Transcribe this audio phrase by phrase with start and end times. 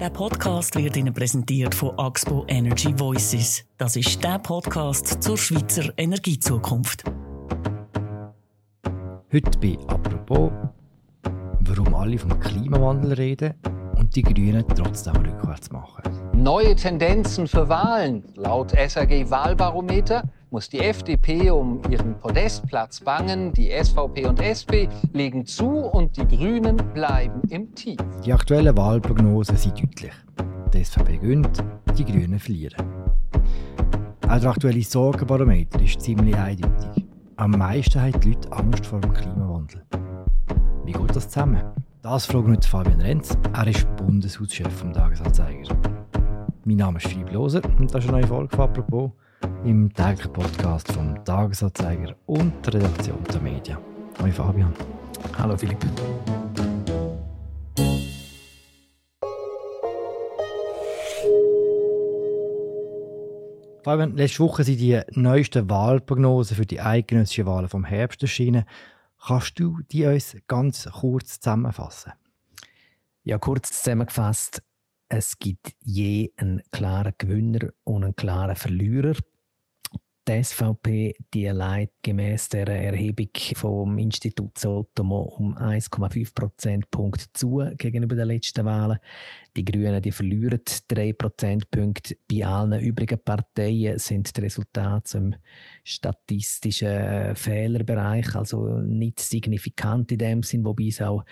[0.00, 3.64] Der Podcast wird Ihnen präsentiert von Axpo Energy Voices.
[3.78, 7.02] Das ist der Podcast zur Schweizer Energiezukunft.
[9.32, 10.52] Heute bei Apropos,
[11.62, 13.54] warum alle vom Klimawandel reden
[13.96, 16.04] und die Grünen trotzdem rückwärts machen.
[16.32, 18.22] Neue Tendenzen für Wahlen.
[18.36, 25.44] Laut SAG Wahlbarometer muss die FDP um ihren Podestplatz bangen, die SVP und SP legen
[25.44, 27.98] zu und die Grünen bleiben im Tief.
[28.24, 30.12] Die aktuellen Wahlprognosen sind deutlich.
[30.72, 31.62] Die SVP gönnt,
[31.96, 32.84] die Grünen verlieren.
[34.28, 37.04] Auch der aktuelle Sorgenbarometer ist ziemlich eindeutig.
[37.36, 39.82] Am meisten haben die Leute Angst vor dem Klimawandel.
[40.84, 41.62] Wie geht das zusammen?
[42.02, 43.36] Das fragen wir Fabian Renz.
[43.52, 45.76] Er ist Bundeshauschef vom Tagesanzeiger.
[46.64, 49.10] Mein Name ist Philipp Loser und das ist eine neue Folge von «Apropos»
[49.64, 53.78] im täglichen Podcast vom Tagesanzeiger und der Redaktion der Medien.
[54.18, 54.74] Hallo Fabian.
[55.36, 55.84] Hallo Philipp.
[63.82, 68.64] Fabian, letzte Woche sind die neuesten Wahlprognosen für die eidgenössischen Wahlen vom Herbst erschienen.
[69.18, 72.12] Kannst du die uns ganz kurz zusammenfassen?
[73.24, 74.62] Ja, kurz zusammengefasst.
[75.08, 79.14] Es gibt je einen klaren Gewinner und einen klaren Verlierer
[80.28, 88.14] die SVP die leitet gemäß der Erhebung vom Institut Sotomo um 1,5 Prozentpunkte zu gegenüber
[88.14, 88.98] den letzten Wahlen.
[89.56, 92.16] Die Grünen die verlieren 3 Prozentpunkte.
[92.30, 95.34] Bei allen übrigen Parteien sind die Resultate im
[95.82, 101.24] statistischen Fehlerbereich, also nicht signifikant in dem Sinn, wobei es auch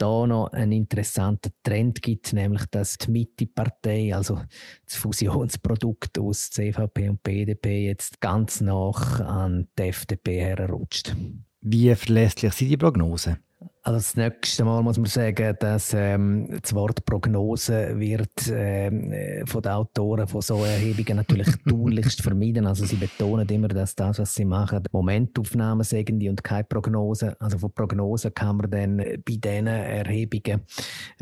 [0.00, 4.40] da noch einen interessanten Trend gibt, nämlich dass die Mitte-Partei, also
[4.84, 11.14] das Fusionsprodukt aus CVP und BDP, jetzt ganz nach an die FDP herrutscht.
[11.60, 13.38] Wie verlässlich sind die Prognosen?
[13.82, 19.46] Also das nächste Mal muss man sagen, dass ähm, das Wort Prognose wird ähm, äh,
[19.46, 22.66] von den Autoren von so Erhebungen natürlich tunlichst vermieden.
[22.66, 27.34] Also sie betonen immer, dass das, was sie machen, Momentaufnahmen die und keine Prognose.
[27.40, 30.60] Also von Prognosen kann man dann bei diesen Erhebungen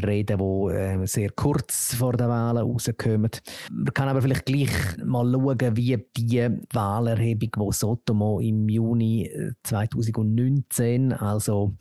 [0.04, 3.30] reden, die äh, sehr kurz vor den Wahlen rauskommen.
[3.70, 4.70] Man kann aber vielleicht gleich
[5.04, 9.30] mal schauen, wie die Wahlerhebung, die Sotomo im Juni
[9.62, 11.76] 2019, äh, also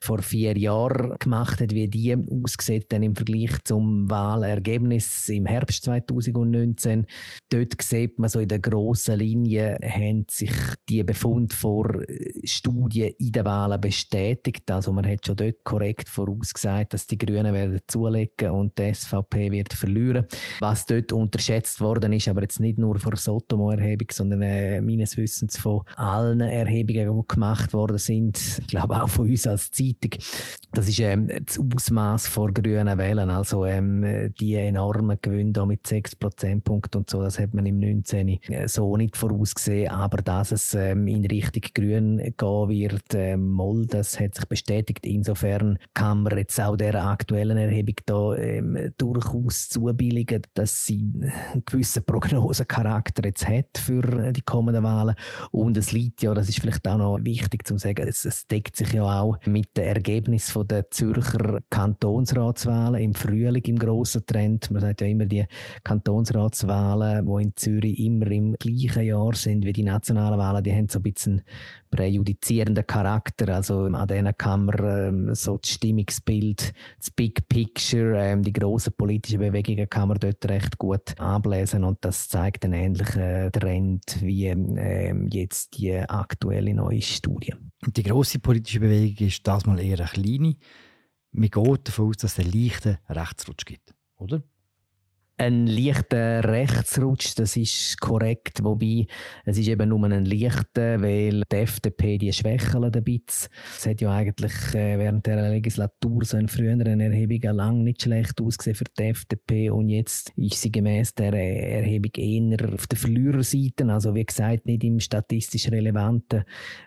[0.00, 5.84] vor vier Jahren gemacht hat, wie die aussieht dann im Vergleich zum Wahlergebnis im Herbst
[5.84, 7.06] 2019.
[7.50, 10.52] Dort sieht man so in der grossen Linie, haben sich
[10.88, 12.02] die Befunde vor
[12.44, 14.70] Studien in den Wahlen bestätigt.
[14.70, 19.50] Also man hat schon dort korrekt vorausgesagt, dass die Grünen werden zulegen und die SVP
[19.50, 20.26] wird verlieren.
[20.60, 25.58] Was dort unterschätzt worden ist, aber jetzt nicht nur von Sotomo-Erhebung, sondern äh, meines Wissens
[25.58, 30.11] von allen Erhebungen, die gemacht worden sind, ich glaube auch von uns als Zeitung,
[30.72, 33.28] das ist ähm, das Ausmaß vor grünen Wählen.
[33.28, 38.28] Also ähm, die enormen Gewinne mit 6 Prozentpunkten und so, das hat man im 19.
[38.28, 39.90] Äh, so nicht vorausgesehen.
[39.90, 45.04] Aber dass es ähm, in Richtung Grün gehen wird, ähm, Moll, das hat sich bestätigt.
[45.04, 51.64] Insofern kann man jetzt auch der aktuellen Erhebung da ähm, durchaus zubilligen, dass sie einen
[51.66, 55.16] gewissen Prognosecharakter jetzt hat für die kommenden Wahlen.
[55.50, 58.76] Und es liegt ja, das ist vielleicht auch noch wichtig zu sagen, es, es deckt
[58.76, 64.68] sich ja auch mit den Ergebnis der Zürcher Kantonsratswahlen im Frühling im grossen Trend.
[64.72, 65.44] Man sagt ja immer, die
[65.84, 70.88] Kantonsratswahlen, die in Zürich immer im gleichen Jahr sind wie die nationalen Wahlen, die haben
[70.88, 71.42] so ein bisschen
[71.92, 73.54] präjudizierenden Charakter.
[73.54, 78.94] Also an denen kann man ähm, so das Stimmungsbild, das Big Picture, ähm, die grossen
[78.96, 84.46] politischen Bewegungen kann man dort recht gut ablesen und das zeigt einen ähnlichen Trend wie
[84.46, 87.54] ähm, jetzt die aktuelle neue Studie.
[87.84, 90.56] Die grosse politische Bewegung ist das mal eher eine kleine.
[91.32, 94.42] Man geht davon aus, dass es einen leichten Rechtsrutsch gibt, oder?
[95.38, 99.06] Ein leichter Rechtsrutsch, das ist korrekt, wobei
[99.44, 103.50] es ist eben nur ein leichter, weil die FDP die schwächelt ein bisschen.
[103.76, 108.40] Es hat ja eigentlich äh, während der Legislatur so in früheren Erhebungen lang nicht schlecht
[108.40, 113.86] ausgesehen für die FDP und jetzt ist sie gemäß der Erhebung eher auf der Verliererseite,
[113.86, 116.44] also wie gesagt nicht im statistisch relevanten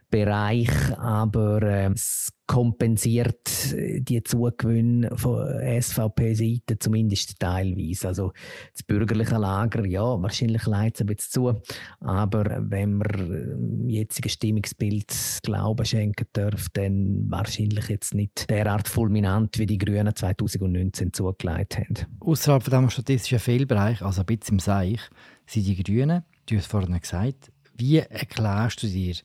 [0.10, 5.48] Bereich, aber äh, es kompensiert äh, die Zugewinne von
[5.82, 8.08] SVP-Seite zumindest teilweise.
[8.08, 8.34] Also
[8.74, 11.62] das bürgerliche Lager, ja, wahrscheinlich leidet es ein bisschen zu,
[12.00, 15.14] aber wenn man dem äh, jetzigen Stimmungsbild
[15.44, 21.96] Glauben schenken darf, dann wahrscheinlich jetzt nicht derart fulminant, wie die Grünen 2019 zugelegt haben.
[22.20, 25.00] Außerhalb von diesem statistischen Fehlbereich, also ein bisschen im Seich,
[25.46, 29.16] sind die Grünen, du hast es vorhin gesagt, wie erklärst du dir,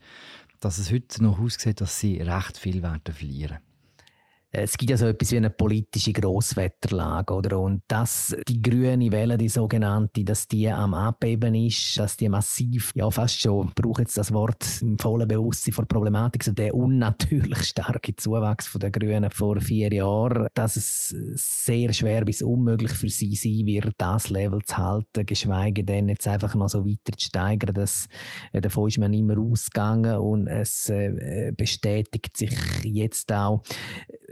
[0.60, 3.58] dass es heute noch aussieht, dass sie recht viel werden verlieren?
[4.52, 7.61] Es gibt ja so etwas wie eine politische Grosswetterlage, oder?
[7.61, 12.91] Und dass die grüne Welle, die sogenannte, dass die am Abheben ist, dass die massiv,
[12.97, 17.62] ja fast schon, brauche jetzt das Wort im vollen Bewusstsein vor Problematik, so der unnatürlich
[17.62, 23.08] starke Zuwachs von der Grünen vor vier Jahren, dass es sehr schwer bis unmöglich für
[23.08, 27.26] sie sein wird, das Level zu halten, geschweige denn jetzt einfach noch so weiter zu
[27.26, 27.75] steigern.
[27.75, 28.08] Das,
[28.52, 33.62] äh, davon ist man immer ausgegangen und es äh, bestätigt sich jetzt auch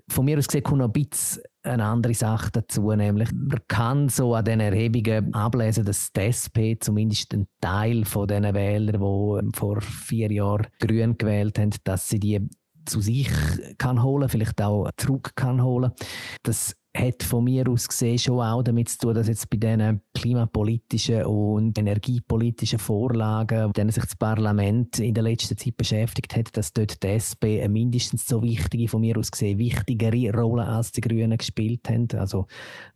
[0.09, 4.09] von mir aus gesehen kommt noch ein bisschen eine andere Sache dazu, nämlich man kann
[4.09, 9.59] so an diesen Erhebungen ablesen, dass die SP zumindest ein Teil von diesen Wählern, die
[9.59, 12.49] vor vier Jahren Grün gewählt haben, dass sie die
[12.87, 13.31] zu sich
[13.77, 15.93] kann holen, vielleicht auch zurück kann holen.
[16.43, 20.03] Das hat von mir aus gesehen schon auch damit zu tun, dass jetzt bei diesen
[20.15, 26.57] klimapolitischen und energiepolitischen Vorlagen, mit denen sich das Parlament in der letzten Zeit beschäftigt hat,
[26.57, 30.93] dass dort die SP eine mindestens so wichtige, von mir aus gesehen wichtigere Rolle als
[30.93, 32.09] die Grünen gespielt haben.
[32.17, 32.47] Also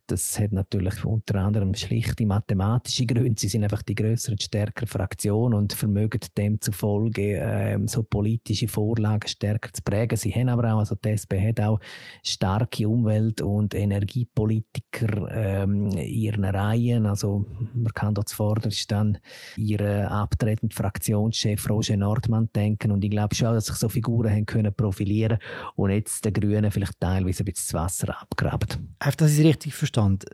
[0.07, 3.41] das hat natürlich unter anderem schlichte mathematische Gründe.
[3.41, 9.29] Sie sind einfach die größere und stärkere Fraktion und vermögen demzufolge äh, so politische Vorlagen
[9.29, 10.17] stärker zu prägen.
[10.17, 11.79] Sie haben aber auch, also die SP hat auch
[12.25, 17.07] starke Umwelt- und Energiepolitiker ähm, in ihren Reihen.
[17.07, 19.19] Also man kann dort zuvorderst dann
[19.57, 24.47] ihren abtretenden Fraktionschef Roger Nordmann denken und ich glaube schon, dass sich so Figuren haben
[24.47, 25.39] können profilieren
[25.77, 28.97] und jetzt der Grünen vielleicht teilweise ein bisschen das Wasser abgraben.
[28.99, 30.25] Dass ich es richtig verstand.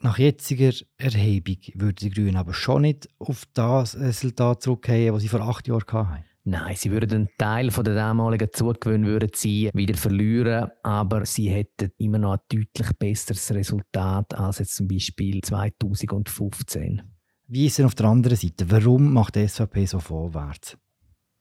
[0.00, 5.28] Nach jetziger Erhebung würden die Grünen aber schon nicht auf das Resultat zurückgehen, das sie
[5.28, 6.24] vor acht Jahren hatten.
[6.44, 11.48] Nein, sie würden einen Teil von der damaligen Zugewinn würden sie wieder verlieren, aber sie
[11.48, 17.02] hätten immer noch ein deutlich besseres Resultat als jetzt zum Beispiel 2015.
[17.48, 18.70] Wie ist es auf der anderen Seite?
[18.70, 20.76] Warum macht die SVP so vorwärts?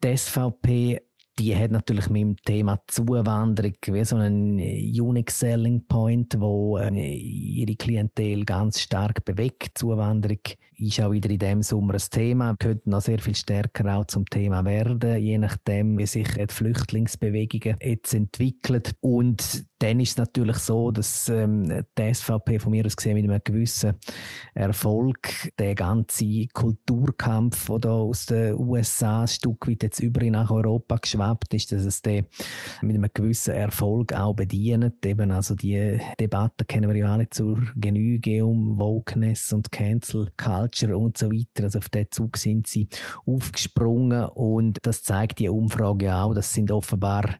[0.03, 1.01] Die SVP
[1.37, 6.89] die hat natürlich mit dem Thema Zuwanderung wie so einen Unique Selling Point, wo äh,
[6.91, 9.77] ihre Klientel ganz stark bewegt.
[9.77, 10.39] Zuwanderung
[10.77, 14.25] ist auch wieder in dem Sommer ein Thema, könnte noch sehr viel stärker auch zum
[14.25, 18.83] Thema werden, je nachdem, wie sich die Flüchtlingsbewegungen jetzt entwickeln.
[19.01, 23.29] Und dann ist es natürlich so, dass ähm, die SVP von mir aus gesehen mit
[23.29, 23.93] einem gewissen
[24.55, 30.97] Erfolg der ganze Kulturkampf, der aus den USA ein Stück weit jetzt über nach Europa
[30.97, 32.25] geschwappt ist, dass es den
[32.81, 35.05] mit einem gewissen Erfolg auch bedient.
[35.05, 40.97] Eben also die Debatte kennen wir ja alle zur Genüge um Wokeness und Cancel Culture
[40.97, 41.65] und so weiter.
[41.65, 42.87] Also auf diesen Zug sind sie
[43.27, 46.33] aufgesprungen und das zeigt die Umfrage auch.
[46.33, 47.35] Das sind offenbar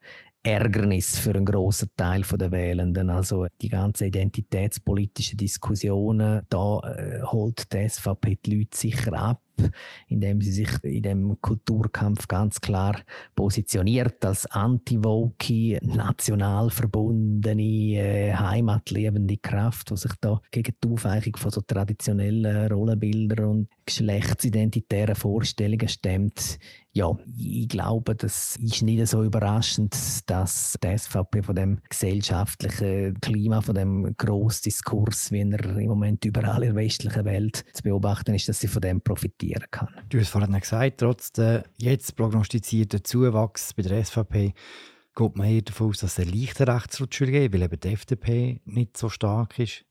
[0.45, 3.09] Ärgernis für einen grossen Teil der Wählenden.
[3.09, 9.41] Also die ganzen identitätspolitischen Diskussionen, da äh, holt die SVP die Leute sicher ab
[10.07, 12.99] indem sie sich in dem Kulturkampf ganz klar
[13.35, 21.51] positioniert als anti-woke, national verbundene, äh, heimatliebende Kraft, die sich da gegen die Aufweichung von
[21.51, 26.59] so traditionellen Rollenbildern und geschlechtsidentitären Vorstellungen stemmt.
[26.93, 29.93] Ja, ich glaube, das ist nicht so überraschend,
[30.27, 36.63] dass die SVP von dem gesellschaftlichen Klima, von dem Grossdiskurs, wie er im Moment überall
[36.63, 39.89] in der westlichen Welt zu beobachten ist, dass sie von dem profitiert profitieren kann.
[40.09, 44.53] Du hast vorhin gesagt, trotz der jetzt prognostizierten Zuwachs bei der SVP
[45.15, 48.61] geht man eher davon aus, dass es einen leichten Rechtsrutsch geben weil eben die FDP
[48.65, 49.85] nicht so stark ist.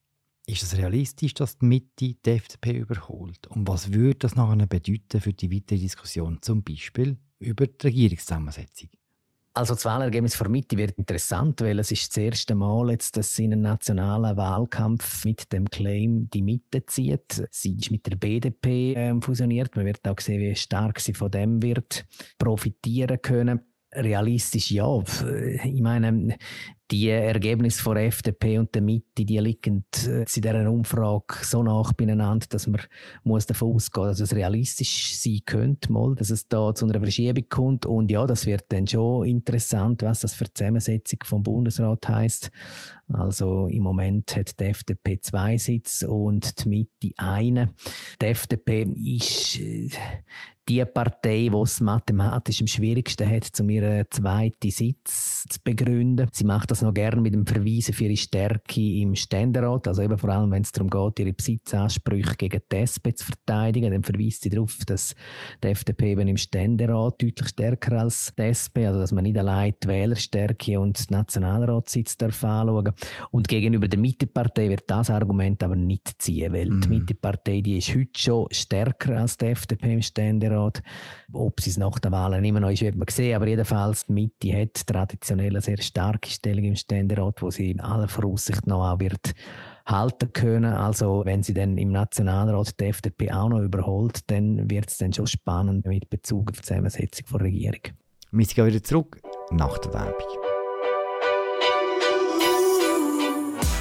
[0.47, 3.47] Ist es realistisch, dass die Mitte die FDP überholt?
[3.47, 8.91] Und was würde das nachher bedeuten für die weitere Diskussion, zum Beispiel über die Regierungszusammensetzung?
[9.57, 13.37] Also das Wahlergebnis der Mitte wird interessant, weil es ist das erste Mal jetzt, dass
[13.37, 17.47] sie einen nationalen Wahlkampf mit dem Claim die Mitte zieht.
[17.53, 19.77] Sie ist mit der BDP äh, fusioniert.
[19.77, 22.05] Man wird auch sehen, wie stark sie von dem wird
[22.37, 23.61] profitieren können.
[23.93, 25.01] Realistisch ja.
[25.63, 26.37] Ich meine,
[26.91, 31.93] die Ergebnisse von FDP und der Mitte, die liegen äh, in dieser Umfrage so nach
[31.95, 32.81] beieinander, dass man
[33.23, 37.01] muss davon ausgehen muss, dass es realistisch sein könnte, mal, dass es da zu einer
[37.01, 37.87] Verschiebung kommt.
[37.87, 42.51] Und ja, das wird dann schon interessant, was das für die Zusammensetzung vom Bundesrat heißt.
[43.13, 47.71] Also im Moment hat die FDP zwei Sitze und die Mitte einen.
[48.21, 49.91] Die FDP ist äh,
[50.69, 56.29] die Partei, die es mathematisch am schwierigsten hat, um ihren zweiten Sitz zu begründen.
[56.33, 60.19] Sie macht das noch gerne mit dem Verweisen für ihre Stärke im Ständerat, also eben
[60.19, 64.43] vor allem, wenn es darum geht, ihre Besitzansprüche gegen die SP zu verteidigen, dann verweist
[64.43, 65.15] sie darauf, dass
[65.63, 69.75] die FDP eben im Ständerat deutlich stärker als die SP, also dass man nicht allein
[69.83, 72.93] die Wählerstärke und den Nationalratssitz darf anschauen.
[73.31, 76.81] Und gegenüber der Mittepartei wird das Argument aber nicht ziehen, weil mm.
[76.81, 76.99] die mhm.
[76.99, 80.83] Mittepartei, die ist heute schon stärker als die FDP im Ständerat.
[81.33, 84.13] Ob sie es nach den Wahlen immer noch ist, wird man sehen, aber jedenfalls die
[84.13, 88.67] Mitte hat traditionell eine sehr starke Stellung Regierung im Ständerat, wo sie in aller Voraussicht
[88.67, 89.35] noch auch wird
[89.87, 90.73] halten können.
[90.73, 95.13] Also wenn sie dann im Nationalrat die FDP auch noch überholt, dann wird es dann
[95.13, 97.81] schon spannend mit Bezug auf die Zusammensetzung der Regierung.
[98.33, 100.27] Wir gehen wieder zurück nach der Werbung.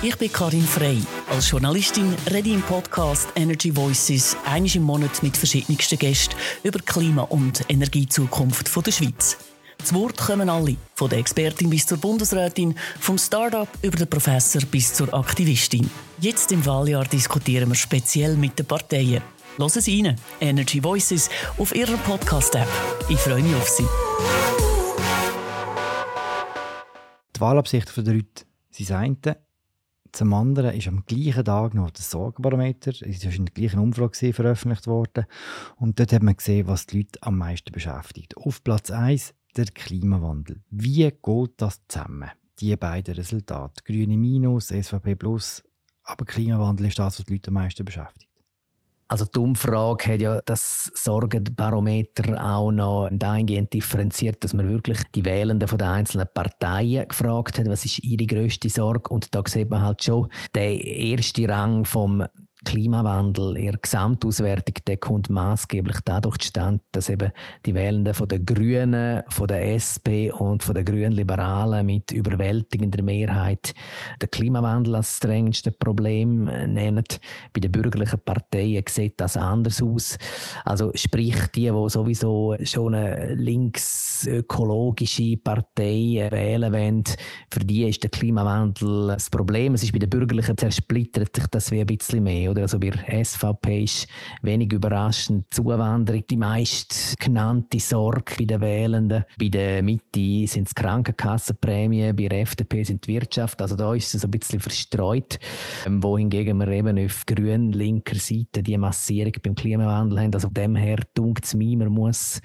[0.01, 1.01] Ich bin Karin Frey.
[1.29, 6.79] Als Journalistin rede ich im Podcast Energy Voices einmal im Monat mit verschiedensten Gästen über
[6.79, 9.52] Klima- und Energiezukunft der Schweiz.
[9.83, 14.61] Zu Wort kommen alle, von der Expertin bis zur Bundesrätin, vom Start-up über den Professor
[14.61, 15.89] bis zur Aktivistin.
[16.19, 19.21] Jetzt im Wahljahr diskutieren wir speziell mit den Parteien.
[19.57, 22.67] Hören Sie rein, Energy Voices, auf Ihrer Podcast-App.
[23.09, 23.85] Ich freue mich auf Sie.
[27.35, 29.37] Die Wahlabsichten der Leute sind das eine.
[30.13, 34.31] Zum anderen ist am gleichen Tag noch das Sorgenbarometer, es ist in der gleichen Umfrage
[34.31, 35.25] veröffentlicht worden.
[35.75, 38.37] Und dort hat man gesehen, was die Leute am meisten beschäftigt.
[38.37, 40.61] Auf Platz 1 der Klimawandel.
[40.69, 42.29] Wie geht das zusammen?
[42.59, 43.83] Die beiden Resultate.
[43.83, 45.63] Grüne Minus, SVP Plus.
[46.03, 48.29] Aber Klimawandel ist das, was die Leute am meisten beschäftigt.
[49.07, 55.23] Also die Umfrage hat ja das Sorgenbarometer auch noch dahingehend differenziert, dass man wirklich die
[55.23, 59.09] Wählenden von den einzelnen Parteien gefragt hat, was ist ihre grösste Sorge.
[59.09, 62.25] Und da sieht man halt schon, der erste Rang vom
[62.63, 67.31] Klimawandel, ihre Gesamtauswertung, der kommt maßgeblich dadurch zustande, dass eben
[67.65, 73.03] die Wählenden von den Grünen, von der SP und von den Grünen Liberalen mit überwältigender
[73.03, 73.73] Mehrheit
[74.21, 77.03] den Klimawandel als das drängendste Problem nennen.
[77.53, 80.17] Bei den bürgerlichen Parteien sieht das anders aus.
[80.65, 87.03] Also sprich, die, die sowieso schon eine linksökologische Partei wählen wollen,
[87.51, 89.73] für die ist der Klimawandel das Problem.
[89.73, 92.63] Es ist bei den Bürgerlichen zersplittert sich das wie ein bisschen mehr oder?
[92.63, 92.91] Also bei
[93.23, 94.07] SVP ist
[94.41, 99.25] wenig überraschend Zuwanderung die meist genannte Sorge bei den Wählenden.
[99.39, 103.61] Bei der Mitte sind es Krankenkassenprämien, bei der FDP sind die Wirtschaft.
[103.61, 105.39] Also da ist es ein bisschen verstreut.
[105.85, 110.33] Ähm, wohingegen wir eben auf grün-linker Seite die Massierung beim Klimawandel haben.
[110.33, 112.39] Also dem her dunkt es mir, man muss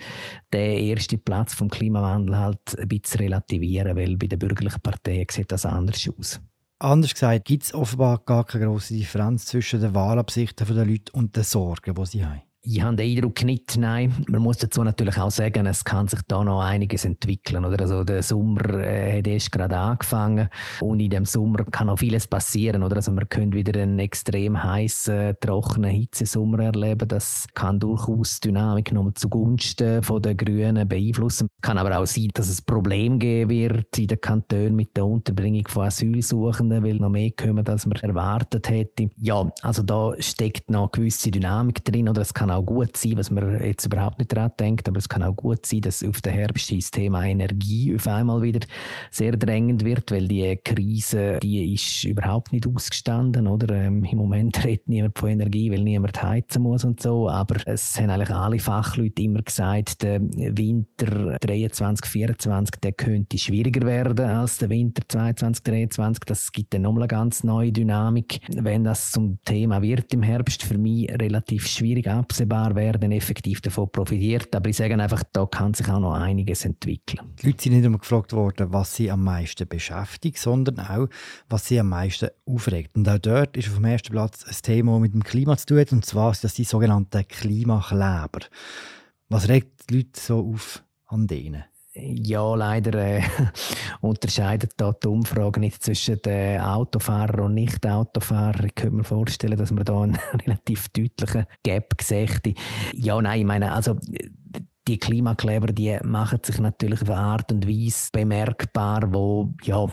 [0.53, 5.53] den ersten Platz vom Klimawandel halt ein bisschen relativieren, weil bei den bürgerlichen Parteien sieht
[5.53, 6.41] das anders aus.
[6.80, 11.35] Anders gesagt, gibt es offenbar gar keine große Differenz zwischen den Wahlabsichten der Leute und
[11.35, 12.48] den Sorgen, die sie haben.
[12.62, 14.12] Ich habe den Eindruck nicht, nein.
[14.27, 17.65] Man muss dazu natürlich auch sagen, es kann sich da noch einiges entwickeln.
[17.65, 17.81] Oder?
[17.81, 20.49] Also der Sommer äh, hat erst gerade angefangen
[20.81, 22.83] und in dem Sommer kann auch vieles passieren.
[22.83, 22.97] Oder?
[22.97, 27.07] Also man könnte wieder einen extrem heißen, trockenen Hitzesommer erleben.
[27.07, 31.47] Das kann durchaus Dynamik noch zugunsten von den Grünen beeinflussen.
[31.62, 35.69] Kann aber auch sein, dass es Probleme geben wird in den Kantonen mit der Unterbringung
[35.69, 39.11] von Asylsuchenden, weil noch mehr kommen, als man erwartet hätte.
[39.17, 42.09] Ja, also da steckt noch gewisse Dynamik drin.
[42.09, 44.99] Oder es kann kann auch gut sein, was man jetzt überhaupt nicht daran denkt, aber
[44.99, 48.67] es kann auch gut sein, dass auf den Herbst das Thema Energie auf einmal wieder
[49.11, 53.75] sehr drängend wird, weil die Krise, die ist überhaupt nicht ausgestanden, oder?
[53.75, 57.99] Ähm, Im Moment redet niemand von Energie, weil niemand heizen muss und so, aber es
[57.99, 64.59] haben eigentlich alle Fachleute immer gesagt, der Winter 23, 24, der könnte schwieriger werden als
[64.59, 66.25] der Winter 22, 23.
[66.25, 68.41] Das gibt dann nochmal eine ganz neue Dynamik.
[68.49, 73.12] Wenn das zum Thema wird im Herbst, für mich relativ schwierig absehen absehbar, wer dann
[73.12, 74.54] effektiv davon profitiert.
[74.54, 77.35] Aber ich sage einfach, da kann sich auch noch einiges entwickeln.
[77.42, 81.09] Die Leute sind nicht immer gefragt worden, was sie am meisten beschäftigt, sondern auch,
[81.49, 82.97] was sie am meisten aufregt.
[82.97, 85.66] Und auch dort ist auf dem ersten Platz ein Thema, das mit dem Klima zu
[85.66, 88.40] tun hat, und zwar sind das die sogenannten Klimakleber.
[89.28, 91.64] Was regt die Leute so auf an denen?
[92.00, 93.23] Ja, leider äh,
[94.00, 98.67] unterscheidet da die Umfrage nicht zwischen den Autofahrern und Nicht-Autofahrern.
[98.67, 102.59] Ich könnte mir vorstellen, dass man da einen relativ deutlichen Gap sieht.
[102.95, 103.97] Ja, nein, ich meine, also
[104.88, 109.87] die Klimakleber, die machen sich natürlich auf eine Art und Weise bemerkbar, wo ja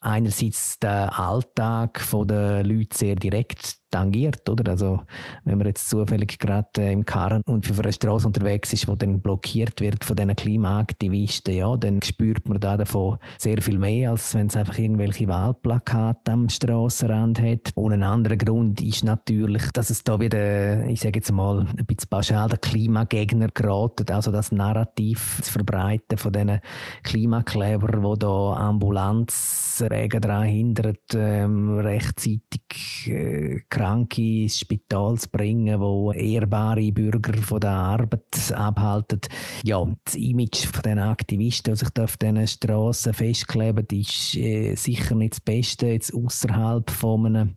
[0.00, 4.70] einerseits den Alltag der Leute sehr direkt tangiert, oder?
[4.72, 5.02] Also,
[5.44, 8.96] wenn man jetzt zufällig gerade äh, im Karren und für eine Straße unterwegs ist, wo
[8.96, 14.10] dann blockiert wird von diesen Klimaaktivisten, ja, dann spürt man da davon sehr viel mehr,
[14.10, 17.72] als wenn es einfach irgendwelche Wahlplakate am Strassenrand hat.
[17.74, 21.86] Und ein anderer Grund ist natürlich, dass es da wieder, ich sage jetzt mal, ein
[21.86, 26.60] bisschen pauschal der Klimagegner geraten, also das Narrativ zu verbreiten von diesen
[27.02, 36.12] Klimakleber, wo da Ambulanzwege daran hindert, ähm, rechtzeitig äh, Kranke ins Spital zu bringen, wo
[36.12, 39.20] ehrbare Bürger von der Arbeit abhalten.
[39.64, 45.16] Ja, das Image von den Aktivisten, die sich auf diesen Strassen festkleben, ist äh, sicher
[45.16, 47.54] nicht das Beste, jetzt außerhalb von einem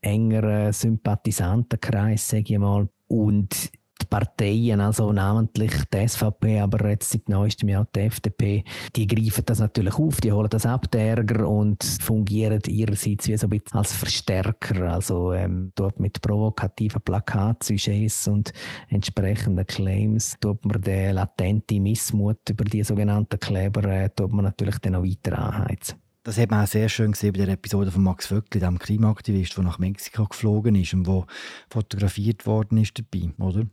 [0.00, 2.88] engeren Sympathisantenkreis, sage ich mal.
[3.08, 9.06] Und die Parteien, also namentlich die SVP, aber jetzt seit neuestem Jahr die FDP, die
[9.06, 13.46] greifen das natürlich auf, die holen das ab, die Ärger, und fungieren ihrerseits wie so
[13.46, 14.92] ein bisschen als Verstärker.
[14.92, 18.52] Also ähm, dort mit provokativen Plakatsujets und
[18.88, 24.78] entsprechenden Claims tut man den latenten Missmut über die sogenannten Kleber äh, tut man natürlich
[24.78, 25.96] dann noch weiter anheizen.
[26.26, 29.56] Das hat man auch sehr schön gesehen bei der Episode von Max Vöckli, dem Klimaaktivist,
[29.56, 31.24] der nach Mexiko geflogen ist und wo
[31.70, 33.64] fotografiert worden ist dabei, oder?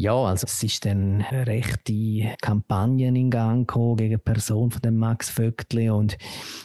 [0.00, 4.96] Ja, also es ist dann rechte Kampagnen in Gang gekommen gegen die Person von dem
[4.96, 6.16] Max Vöckli und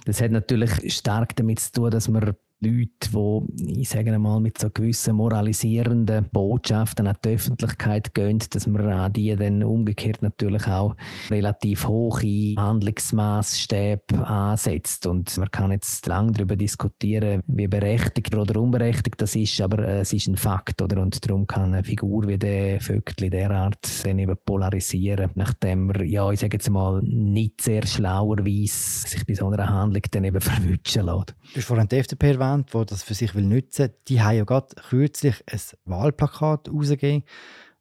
[0.05, 4.57] das hat natürlich stark damit zu tun, dass man Leute, die, ich sage mal, mit
[4.57, 10.65] so gewissen moralisierenden Botschaften an die Öffentlichkeit gehen, dass man an die dann umgekehrt natürlich
[10.67, 10.95] auch
[11.29, 15.05] relativ hohe Handlungsmaßstäbe ansetzt.
[15.05, 19.99] Und man kann jetzt lange darüber diskutieren, wie berechtigt oder unberechtigt das ist, aber äh,
[19.99, 21.01] es ist ein Fakt, oder?
[21.01, 26.31] Und darum kann eine Figur wie der Vögtli derart dann eben polarisieren, nachdem er, ja,
[26.31, 31.05] ich sage jetzt mal, nicht sehr schlauerweise sich bei so einer Handlung dann eben verwünschen
[31.05, 31.35] lässt.
[31.53, 34.21] Du hast vorhin die FDP erwähnt erwähnt, die das für sich will nutzen will, die
[34.21, 37.23] haben ja gerade kürzlich ein Wahlplakat rausgegeben,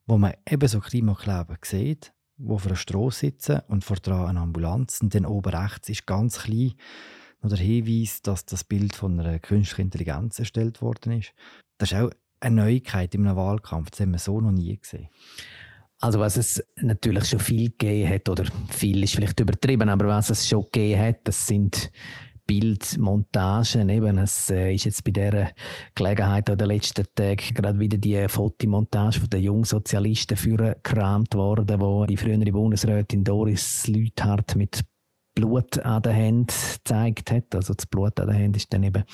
[0.07, 4.41] wo man eben so Klimakleber sieht, wo vor einer Strasse sitzen und vor dran eine
[4.41, 5.01] Ambulanz.
[5.01, 6.75] Und dann oben rechts ist ganz klein
[7.43, 11.33] noch der Hinweis, dass das Bild von einer künstlichen Intelligenz erstellt worden ist.
[11.79, 13.91] Das ist auch eine Neuigkeit in einem Wahlkampf.
[13.91, 15.09] Das haben wir so noch nie gesehen.
[16.01, 20.31] Also was es natürlich schon viel gegeben hat, oder viel ist vielleicht übertrieben, aber was
[20.31, 21.91] es schon gegeben hat, das sind
[22.47, 23.89] Bildmontagen.
[23.89, 25.51] Eben, es äh, ist jetzt bei dieser
[25.95, 32.17] Gelegenheit den letzten Tagen gerade wieder die Fotomontage von den Jungsozialisten vorgekramt worden, wo die
[32.17, 34.85] frühere Bundesrätin Doris Lüthardt mit
[35.35, 36.53] Blut an der Hand
[36.85, 37.55] gezeigt hat.
[37.55, 39.05] Also das Blut an der Hand ist dann eben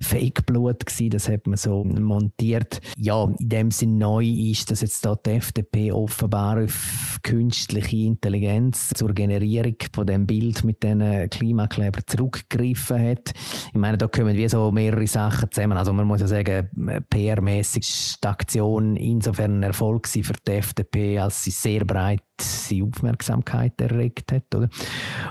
[0.00, 1.10] Fake-Blut gewesen.
[1.10, 2.80] Das hat man so montiert.
[2.96, 8.90] Ja, in dem Sinn neu ist, dass jetzt da die FDP offenbar auf künstliche Intelligenz
[8.94, 13.32] zur Generierung von dem Bild mit diesen Klimakleber zurückgegriffen hat.
[13.68, 15.78] Ich meine, da kommen wie so mehrere Sachen zusammen.
[15.78, 16.68] Also man muss ja sagen,
[17.10, 22.22] PR-mäßig ist die Aktion insofern ein Erfolg für die FDP, als sie sehr breit
[22.70, 24.54] die Aufmerksamkeit erregt hat.
[24.54, 24.68] Oder?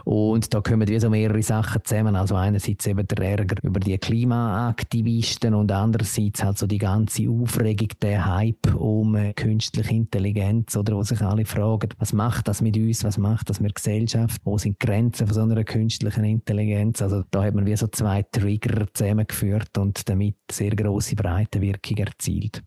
[0.06, 2.16] Und da kommen wie so mehrere Sachen zusammen.
[2.16, 7.90] Also einerseits eben der Ärger über die Klimaaktivisten und andererseits halt so die ganze Aufregung,
[8.02, 12.78] der Hype um äh, künstliche Intelligenz, oder wo sich alle fragen, was macht das mit
[12.78, 16.24] uns, was macht das mit der Gesellschaft, wo sind die Grenzen von so einer künstlichen
[16.24, 17.02] Intelligenz.
[17.02, 22.64] Also da hat man wie so zwei Trigger zusammengeführt und damit sehr große Breitenwirkung erzielt.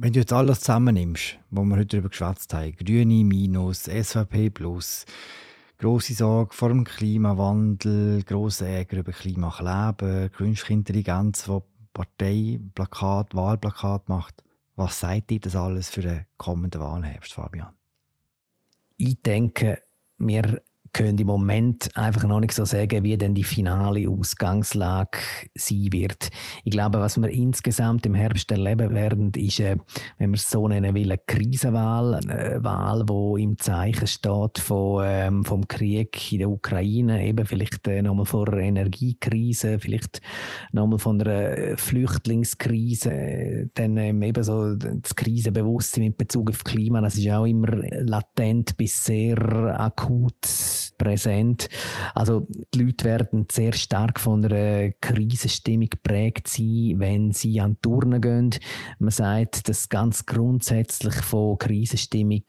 [0.00, 5.06] Wenn du jetzt alles zusammennimmst, wo wir heute darüber geschwätzt haben, Grüne Minus, SVP Plus,
[5.76, 11.58] grosse Sorge vor dem Klimawandel, grosse Ärger über Klimakleben, künstliche Intelligenz, die
[11.92, 14.44] Partei, Plakat, Wahlplakat macht.
[14.76, 17.74] Was sagt dir das alles für den kommenden Wahlherbst, Fabian?
[18.98, 19.82] Ich denke,
[20.16, 25.18] wir können im Moment einfach noch nicht so sagen, wie denn die finale Ausgangslage
[25.54, 26.30] sein wird.
[26.64, 29.76] Ich glaube, was wir insgesamt im Herbst erleben werden, ist, äh,
[30.18, 35.04] wenn wir es so nennen will, eine Krisenwahl, eine Wahl, wo im Zeichen steht von,
[35.06, 40.20] ähm, vom Krieg in der Ukraine, eben vielleicht äh, nochmal vor einer Energiekrise, vielleicht
[40.72, 47.16] nochmal von einer Flüchtlingskrise, dann ähm, eben so das Krisenbewusstsein in Bezug auf Klima, das
[47.16, 47.68] ist auch immer
[48.00, 49.38] latent bis sehr
[49.80, 51.68] akut präsent.
[52.14, 58.20] Also die Leute werden sehr stark von einer Krisenstimmung geprägt sein, wenn sie an Turnen
[58.20, 58.50] gehen.
[58.98, 62.44] Man sagt, dass ganz grundsätzlich von Krisenstimmung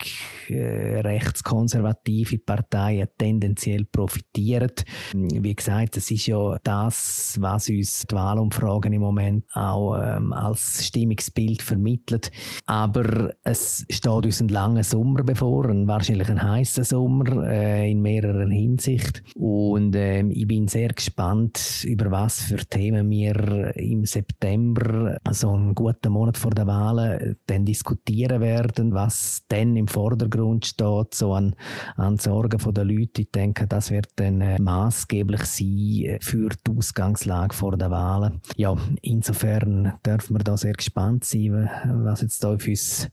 [0.47, 4.71] äh, rechtskonservative Parteien tendenziell profitieren.
[5.13, 10.85] Wie gesagt, das ist ja das, was uns die Wahlumfragen im Moment auch ähm, als
[10.85, 12.31] Stimmungsbild vermittelt.
[12.65, 18.01] Aber es steht uns ein langer Sommer bevor, ein wahrscheinlich ein heißer Sommer äh, in
[18.21, 19.23] mehreren Hinsicht.
[19.35, 25.75] Und ähm, ich bin sehr gespannt, über was für Themen wir im September, also einen
[25.75, 31.55] guten Monat vor der Wahlen, dann diskutieren werden, was dann im Vordergrund steht, so an,
[31.95, 33.21] an Sorgen der Leute.
[33.21, 38.41] Ich denke, das wird dann äh, maßgeblich sein für die Ausgangslage vor der Wahlen.
[38.55, 43.09] Ja, insofern dürfen wir da sehr gespannt sein, was jetzt da auf uns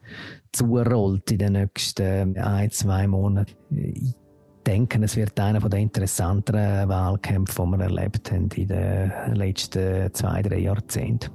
[0.52, 4.14] zurollt in den nächsten ein, zwei Monaten.
[4.66, 10.12] Ich denke, es wird einer der interessanteren Wahlkämpfe, die wir erlebt haben in den letzten
[10.12, 11.30] zwei, drei Jahrzehnten.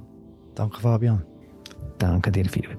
[0.54, 1.22] Danke, Fabian.
[1.96, 2.76] Danke dir, Philipp.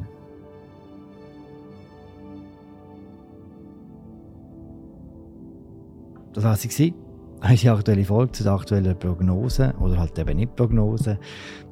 [6.33, 6.93] Das war sie.
[7.41, 11.17] Unsere aktuelle Folge zu der aktuellen Prognose oder halt eben nicht Prognose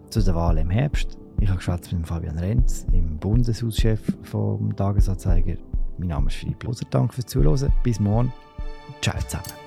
[0.10, 1.20] zu der Wahl im Herbst.
[1.39, 5.58] Ich habe geschwätzt mit Fabian Renz, dem Bundeshauschef vom Tagesanzeiger.
[6.00, 6.88] Mein Name ist Philipp Loser.
[6.89, 7.72] Danke fürs Zuhören.
[7.84, 8.34] Bis morgen.
[8.99, 9.61] Ciao zusammen.